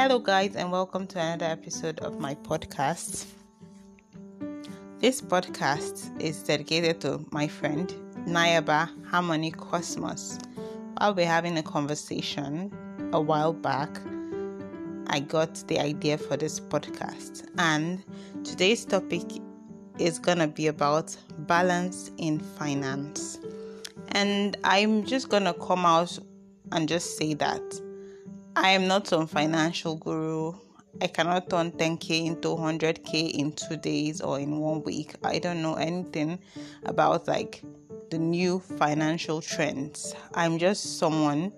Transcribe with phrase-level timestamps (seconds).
[0.00, 3.26] Hello, guys, and welcome to another episode of my podcast.
[5.00, 7.92] This podcast is dedicated to my friend
[8.24, 10.38] Nayaba Harmony Cosmos.
[10.98, 12.72] While we're having a conversation
[13.12, 14.00] a while back,
[15.08, 18.04] I got the idea for this podcast, and
[18.44, 19.24] today's topic
[19.98, 23.40] is gonna be about balance in finance.
[24.12, 26.16] And I'm just gonna come out
[26.70, 27.87] and just say that
[28.60, 30.52] I am not some financial guru.
[31.00, 35.14] I cannot turn 10k into 100k in two days or in one week.
[35.22, 36.40] I don't know anything
[36.84, 37.62] about like
[38.10, 40.12] the new financial trends.
[40.34, 41.52] I'm just someone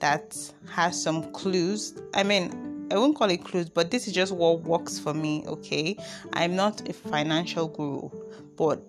[0.00, 0.38] that
[0.70, 2.00] has some clues.
[2.14, 5.44] I mean, I won't call it clues, but this is just what works for me,
[5.46, 5.98] okay?
[6.32, 8.08] I'm not a financial guru,
[8.56, 8.82] but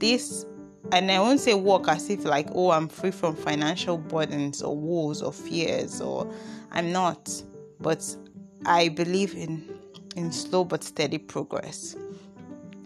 [0.00, 0.44] this
[0.92, 4.76] and I won't say work as if like, oh, I'm free from financial burdens or
[4.76, 6.30] woes or fears or
[6.72, 7.42] I'm not.
[7.80, 8.16] But
[8.64, 9.68] I believe in
[10.16, 11.96] in slow but steady progress.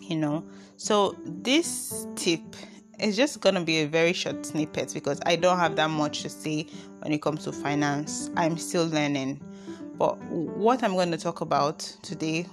[0.03, 0.45] You know.
[0.77, 2.41] So this tip
[2.99, 6.29] is just gonna be a very short snippet because I don't have that much to
[6.29, 6.67] say
[7.01, 8.31] when it comes to finance.
[8.37, 9.41] I'm still learning.
[10.01, 12.47] But what I'm going to talk about today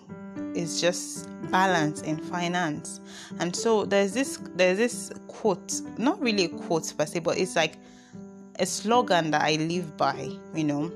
[0.56, 3.00] is just balance in finance.
[3.40, 7.56] And so there's this there's this quote, not really a quote per se, but it's
[7.56, 7.76] like
[8.60, 10.92] a slogan that I live by, you know.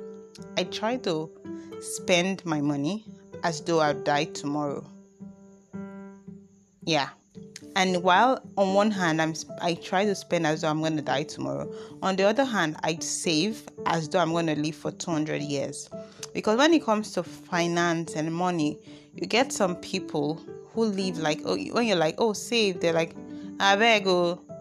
[0.57, 1.29] I try to
[1.79, 3.05] spend my money
[3.43, 4.85] as though I'll die tomorrow.
[6.83, 7.09] Yeah.
[7.75, 11.01] And while on one hand I'm I try to spend as though I'm going to
[11.01, 14.91] die tomorrow, on the other hand I save as though I'm going to live for
[14.91, 15.89] 200 years.
[16.33, 18.79] Because when it comes to finance and money,
[19.15, 20.41] you get some people
[20.73, 23.15] who live like oh when you're like oh save they're like
[23.59, 24.55] I beg oh, go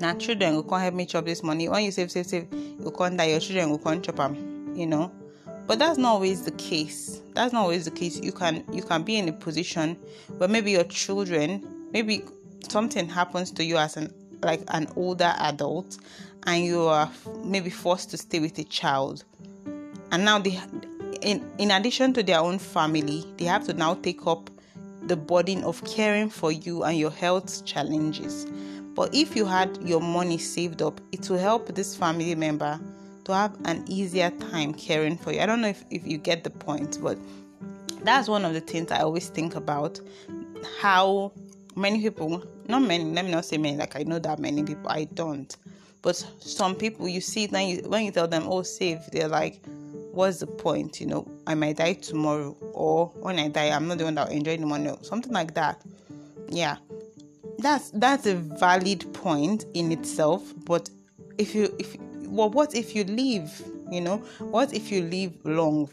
[0.00, 1.68] now children will come help me chop this money.
[1.68, 4.86] When you save save save you can't die your children will come chop them you
[4.86, 5.10] know?
[5.66, 7.22] But that's not always the case.
[7.34, 8.20] That's not always the case.
[8.20, 9.96] You can you can be in a position
[10.38, 12.24] where maybe your children maybe
[12.68, 15.98] something happens to you as an like an older adult
[16.46, 17.10] and you are
[17.42, 19.24] maybe forced to stay with a child.
[20.12, 20.60] And now they
[21.22, 24.50] in in addition to their own family they have to now take up
[25.02, 28.46] the burden of caring for you and your health challenges.
[28.94, 32.78] But if you had your money saved up it will help this family member
[33.24, 35.40] to have an easier time caring for you.
[35.40, 37.18] I don't know if, if you get the point but
[38.02, 39.98] that's one of the things i always think about
[40.80, 41.32] how
[41.76, 44.90] many people not many let me not say many like i know that many people
[44.90, 45.56] i don't
[46.02, 49.60] but some people you see then you, when you tell them oh save they're like
[50.16, 51.00] what's the point?
[51.00, 54.28] You know, I might die tomorrow, or when I die, I'm not the one that
[54.28, 55.82] will enjoy the money, something like that.
[56.48, 56.76] Yeah,
[57.58, 60.42] that's that's a valid point in itself.
[60.64, 60.88] But
[61.38, 63.62] if you if well, what if you leave?
[63.90, 65.90] You know, what if you live long?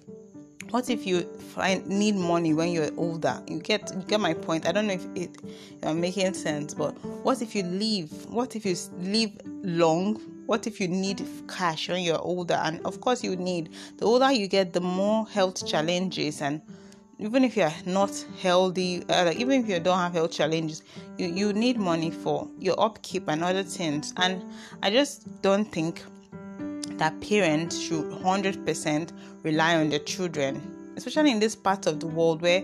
[0.74, 1.22] What if you
[1.54, 3.40] find need money when you're older?
[3.48, 4.68] You get you get my point.
[4.68, 5.38] I don't know if it
[5.84, 8.10] I'm making sense, but what if you leave?
[8.26, 12.56] What if you live long what if you need cash when you're older?
[12.56, 16.60] And of course, you need the older you get, the more health challenges and
[17.20, 20.82] even if you're not healthy, uh, even if you don't have health challenges,
[21.20, 24.12] you, you need money for your upkeep and other things.
[24.18, 24.44] And
[24.82, 26.04] I just don't think
[27.04, 29.12] that parents should 100%
[29.44, 32.64] rely on their children, especially in this part of the world where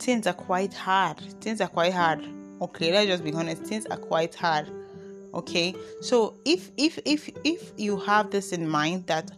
[0.00, 1.20] things are quite hard.
[1.40, 2.20] Things are quite hard.
[2.60, 4.68] Okay, let's just be honest, things are quite hard
[5.34, 9.30] okay so if if if if you have this in mind that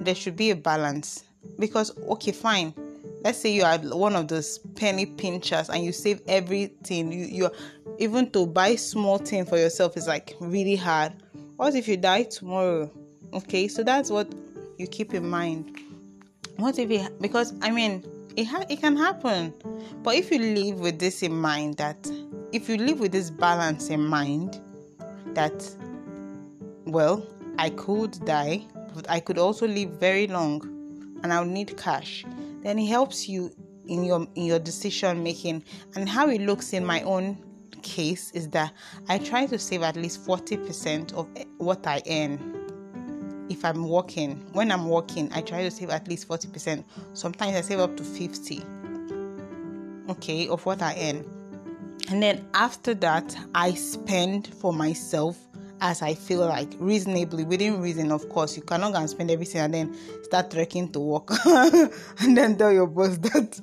[0.00, 1.24] there should be a balance
[1.58, 2.72] because okay fine
[3.24, 7.50] let's say you are one of those penny pinchers and you save everything you you
[7.98, 11.12] even to buy small thing for yourself is like really hard
[11.56, 12.88] what if you die tomorrow
[13.32, 14.32] okay so that's what
[14.78, 15.78] you keep in mind.
[16.56, 18.04] What if it because i mean
[18.36, 19.52] it ha- it can happen.
[20.02, 22.10] But if you live with this in mind that
[22.52, 24.60] if you live with this balance in mind
[25.34, 25.68] that,
[26.84, 27.26] well,
[27.58, 28.62] I could die,
[28.94, 30.62] but I could also live very long
[31.22, 32.24] and I'll need cash.
[32.62, 33.50] Then it helps you
[33.88, 35.64] in your in your decision making.
[35.94, 37.38] And how it looks in my own
[37.82, 38.72] case is that
[39.08, 41.28] I try to save at least 40% of
[41.58, 42.61] what I earn
[43.48, 44.44] if I'm working.
[44.52, 46.84] When I'm working, I try to save at least 40%.
[47.14, 48.62] Sometimes I save up to 50
[50.08, 51.24] okay of what I earn
[52.10, 55.38] and then after that, I spend for myself
[55.80, 58.12] as I feel like reasonably within reason.
[58.12, 62.36] Of course, you cannot go and spend everything and then start trekking to work and
[62.36, 63.60] then tell your boss that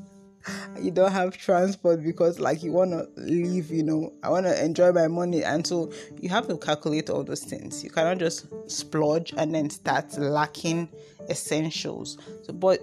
[0.80, 4.64] you don't have transport because like you want to leave you know i want to
[4.64, 8.48] enjoy my money and so you have to calculate all those things you cannot just
[8.70, 10.88] splurge and then start lacking
[11.30, 12.80] essentials so but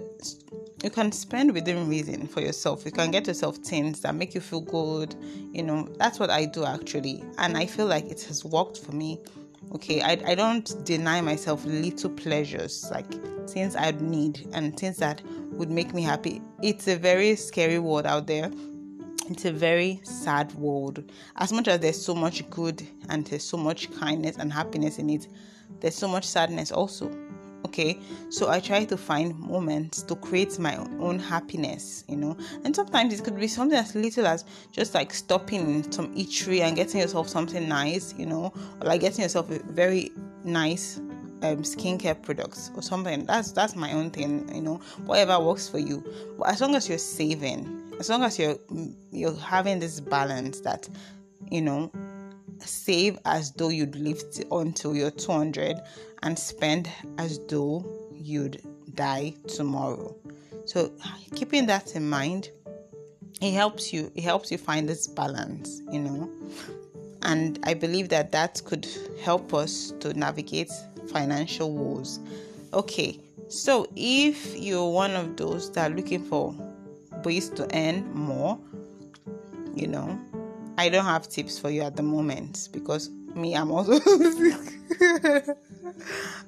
[0.83, 2.85] you can spend within reason for yourself.
[2.85, 5.15] You can get yourself things that make you feel good.
[5.51, 7.23] You know, that's what I do actually.
[7.39, 9.19] And I feel like it has worked for me.
[9.73, 13.05] Okay, I, I don't deny myself little pleasures, like
[13.49, 15.21] things I'd need and things that
[15.51, 16.41] would make me happy.
[16.61, 18.51] It's a very scary world out there.
[19.29, 21.11] It's a very sad world.
[21.35, 25.09] As much as there's so much good and there's so much kindness and happiness in
[25.09, 25.27] it,
[25.81, 27.11] there's so much sadness also
[27.67, 27.99] okay
[28.29, 32.37] so i try to find moments to create my own happiness you know.
[32.63, 36.61] And sometimes it could be something as little as just like stopping in some eatery
[36.61, 40.11] and getting yourself something nice you know or like getting yourself a very
[40.43, 40.97] nice
[41.43, 43.25] um, skincare products or something.
[43.25, 46.03] That's that's my own thing you know whatever works for you.
[46.37, 48.57] But as long as you're saving as long as you're
[49.11, 50.87] you're having this balance that
[51.51, 51.91] you know
[52.59, 54.21] save as though you'd live
[54.51, 55.81] until you're 200
[56.23, 58.61] and spend as though you'd
[58.95, 60.15] die tomorrow.
[60.65, 60.91] So
[61.35, 62.51] keeping that in mind,
[63.41, 66.29] it helps you it helps you find this balance, you know.
[67.21, 68.87] And I believe that that could
[69.21, 70.71] help us to navigate
[71.11, 72.19] financial woes.
[72.73, 76.53] Okay, so if you're one of those that are looking for
[77.23, 78.59] ways to earn more,
[79.75, 80.19] you know,
[80.77, 83.93] I don't have tips for you at the moment because me, I'm also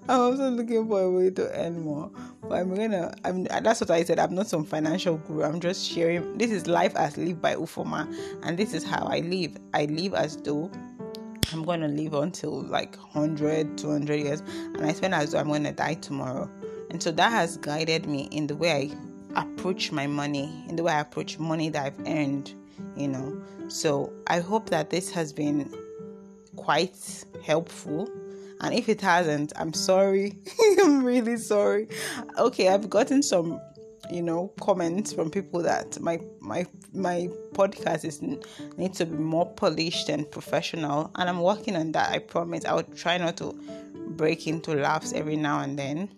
[0.07, 2.11] I'm also looking for a way to earn more.
[2.41, 4.19] But I'm gonna I'm that's what I said.
[4.19, 5.43] I'm not some financial guru.
[5.43, 8.07] I'm just sharing this is life as lived by Ufoma
[8.43, 9.57] and this is how I live.
[9.73, 10.69] I live as though
[11.51, 15.71] I'm gonna live until like 100, 200 years, and I spend as though I'm gonna
[15.71, 16.49] die tomorrow.
[16.91, 20.83] And so that has guided me in the way I approach my money, in the
[20.83, 22.53] way I approach money that I've earned,
[22.95, 23.41] you know.
[23.67, 25.73] So I hope that this has been
[26.55, 28.09] quite helpful.
[28.61, 30.37] And if it hasn't, I'm sorry.
[30.81, 31.87] I'm really sorry.
[32.37, 33.59] Okay, I've gotten some,
[34.11, 38.21] you know, comments from people that my my my podcast is
[38.77, 42.11] needs to be more polished and professional, and I'm working on that.
[42.11, 42.65] I promise.
[42.65, 43.53] I'll try not to
[44.09, 46.09] break into laughs every now and then.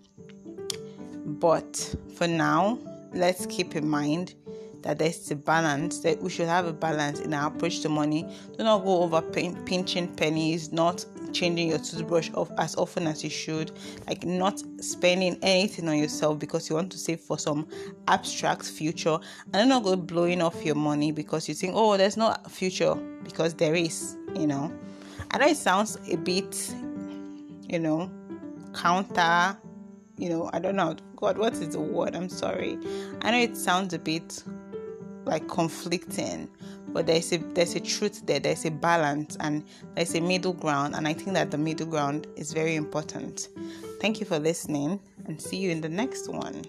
[1.24, 2.80] But for now,
[3.14, 4.36] let's keep in mind
[4.84, 8.24] that there's a balance that we should have a balance in our approach to money.
[8.58, 13.24] Do not go over pin- pinching pennies not changing your toothbrush off as often as
[13.24, 13.72] you should
[14.08, 17.68] like not spending anything on yourself because you want to save for some
[18.08, 19.18] abstract future.
[19.54, 23.54] And not go blowing off your money because you think oh there's no future because
[23.54, 24.72] there is you know.
[25.32, 26.74] I know it sounds a bit
[27.70, 28.12] you know
[28.74, 29.58] counter
[30.22, 30.96] you know i don't know.
[31.16, 32.16] God what is the word?
[32.16, 32.78] I'm sorry.
[33.24, 34.44] I know it sounds a bit
[35.26, 36.48] like conflicting
[36.90, 38.40] but there's a there's a truth there.
[38.40, 39.64] There's a balance and
[39.96, 43.50] there's a middle ground and i think that the middle ground is very important.
[44.00, 46.66] Thank you for listening and see you in the next one